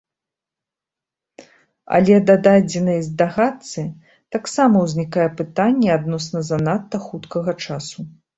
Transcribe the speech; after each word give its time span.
Але 1.97 2.15
да 2.29 2.35
дадзенай 2.47 2.97
здагадцы 3.09 3.83
таксама 4.37 4.75
ўзнікае 4.87 5.27
пытанне 5.43 5.89
адносна 5.99 6.39
занадта 6.51 7.05
хуткага 7.07 7.57
часу. 7.69 7.99